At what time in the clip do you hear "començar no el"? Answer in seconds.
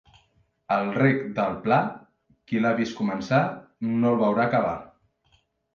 3.03-4.21